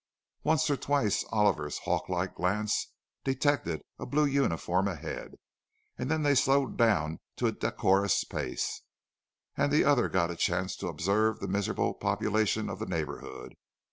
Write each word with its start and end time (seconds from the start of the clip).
Once 0.41 0.67
or 0.67 0.75
twice 0.75 1.23
Oliver's 1.29 1.77
hawk 1.77 2.09
like 2.09 2.33
glance 2.33 2.87
detected 3.23 3.83
a 3.99 4.05
blue 4.07 4.25
uniform 4.25 4.87
ahead, 4.87 5.35
and 5.95 6.09
then 6.09 6.23
they 6.23 6.33
slowed 6.33 6.75
down 6.75 7.19
to 7.35 7.45
a 7.45 7.51
decorous 7.51 8.23
pace, 8.23 8.81
and 9.55 9.71
the 9.71 9.83
other 9.85 10.09
got 10.09 10.31
a 10.31 10.35
chance 10.35 10.75
to 10.75 10.87
observe 10.87 11.37
the 11.39 11.47
miserable 11.47 11.93
population 11.93 12.67
of 12.67 12.79
the 12.79 12.87
neighbourhood. 12.87 13.53